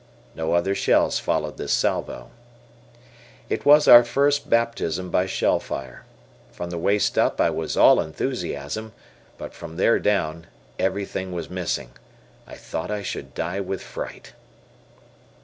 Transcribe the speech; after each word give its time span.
No 0.33 0.53
other 0.55 0.73
shells 0.73 1.19
followed 1.19 1.57
this 1.57 1.71
salvo. 1.71 2.31
It 3.49 3.67
was 3.67 3.87
our 3.87 4.03
first 4.03 4.49
baptism 4.49 5.11
by 5.11 5.27
shell 5.27 5.59
fire. 5.59 6.05
From 6.51 6.71
the 6.71 6.79
waist 6.79 7.19
up 7.19 7.39
I 7.39 7.51
was 7.51 7.77
all 7.77 7.99
enthusiasm, 8.01 8.93
but 9.37 9.53
from 9.53 9.77
there 9.77 9.99
down, 9.99 10.47
everything 10.79 11.33
was 11.33 11.51
missing. 11.51 11.91
I 12.47 12.55
thought 12.55 12.89
I 12.89 13.03
should 13.03 13.35
die 13.35 13.59
with 13.59 13.83
fright. 13.83 14.33